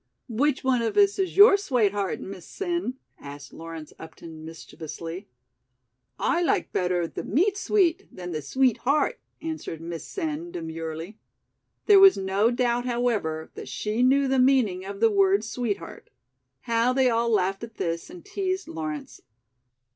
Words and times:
"Which 0.27 0.63
one 0.63 0.81
of 0.81 0.97
us 0.97 1.19
is 1.19 1.37
your 1.37 1.57
swateheart, 1.57 2.19
Miss 2.19 2.47
Sen?" 2.47 2.95
asked 3.19 3.53
Lawrence 3.53 3.93
Upton 3.99 4.43
mischievously. 4.43 5.27
"I 6.17 6.41
like 6.41 6.71
better 6.73 7.05
the 7.05 7.23
'meat 7.23 7.55
sweet' 7.55 8.07
than 8.11 8.31
the 8.31 8.41
sweet 8.41 8.77
heart," 8.79 9.19
answered 9.43 9.79
Miss 9.79 10.03
Sen 10.03 10.49
demurely. 10.49 11.19
There 11.85 11.99
was 11.99 12.17
no 12.17 12.49
doubt, 12.49 12.87
however, 12.87 13.51
that 13.53 13.67
she 13.67 14.01
knew 14.01 14.27
the 14.27 14.39
meaning 14.39 14.83
of 14.83 15.01
the 15.01 15.11
word 15.11 15.43
"sweetheart." 15.43 16.09
How 16.61 16.93
they 16.93 17.07
all 17.11 17.29
laughed 17.29 17.63
at 17.63 17.75
this 17.75 18.09
and 18.09 18.25
teased 18.25 18.67
Lawrence. 18.67 19.21